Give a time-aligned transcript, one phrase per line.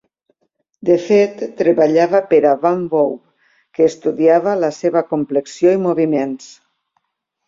[0.87, 3.11] De fet treballava per a Van Wouw,
[3.77, 6.49] que estudiava la seva complexió i moviments.